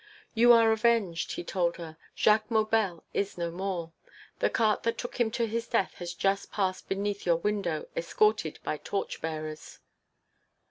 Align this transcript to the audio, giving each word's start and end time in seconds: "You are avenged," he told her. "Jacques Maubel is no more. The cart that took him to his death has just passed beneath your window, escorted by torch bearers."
"You 0.33 0.51
are 0.53 0.71
avenged," 0.71 1.33
he 1.33 1.43
told 1.43 1.77
her. 1.77 1.95
"Jacques 2.15 2.49
Maubel 2.49 3.03
is 3.13 3.37
no 3.37 3.51
more. 3.51 3.93
The 4.39 4.49
cart 4.49 4.81
that 4.81 4.97
took 4.97 5.19
him 5.19 5.29
to 5.29 5.45
his 5.45 5.67
death 5.67 5.93
has 5.99 6.15
just 6.15 6.51
passed 6.51 6.89
beneath 6.89 7.23
your 7.27 7.35
window, 7.37 7.85
escorted 7.95 8.57
by 8.63 8.77
torch 8.77 9.21
bearers." 9.21 9.77